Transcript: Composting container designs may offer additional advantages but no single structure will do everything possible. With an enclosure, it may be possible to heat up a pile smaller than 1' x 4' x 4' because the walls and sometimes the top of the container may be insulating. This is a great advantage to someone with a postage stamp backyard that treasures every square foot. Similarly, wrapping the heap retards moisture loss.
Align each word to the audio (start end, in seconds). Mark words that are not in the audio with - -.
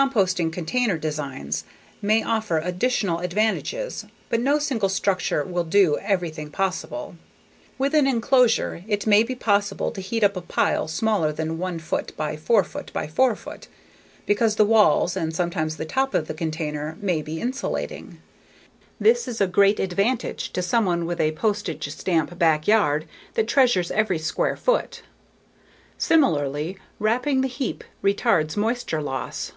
Composting 0.00 0.52
container 0.52 0.96
designs 0.96 1.64
may 2.00 2.22
offer 2.22 2.58
additional 2.58 3.18
advantages 3.18 4.04
but 4.28 4.38
no 4.38 4.60
single 4.60 4.88
structure 4.88 5.42
will 5.42 5.64
do 5.64 5.98
everything 5.98 6.48
possible. 6.48 7.16
With 7.76 7.92
an 7.96 8.06
enclosure, 8.06 8.84
it 8.86 9.04
may 9.08 9.24
be 9.24 9.34
possible 9.34 9.90
to 9.90 10.00
heat 10.00 10.22
up 10.22 10.36
a 10.36 10.42
pile 10.42 10.86
smaller 10.86 11.32
than 11.32 11.58
1' 11.58 11.82
x 11.92 12.10
4' 12.12 12.64
x 12.64 13.22
4' 13.32 13.58
because 14.26 14.54
the 14.54 14.64
walls 14.64 15.16
and 15.16 15.34
sometimes 15.34 15.76
the 15.76 15.84
top 15.84 16.14
of 16.14 16.28
the 16.28 16.34
container 16.34 16.96
may 17.00 17.20
be 17.20 17.40
insulating. 17.40 18.18
This 19.00 19.26
is 19.26 19.40
a 19.40 19.48
great 19.48 19.80
advantage 19.80 20.52
to 20.52 20.62
someone 20.62 21.04
with 21.04 21.20
a 21.20 21.32
postage 21.32 21.92
stamp 21.92 22.38
backyard 22.38 23.08
that 23.34 23.48
treasures 23.48 23.90
every 23.90 24.20
square 24.20 24.54
foot. 24.56 25.02
Similarly, 25.98 26.76
wrapping 27.00 27.40
the 27.40 27.48
heap 27.48 27.82
retards 28.04 28.56
moisture 28.56 29.02
loss. 29.02 29.50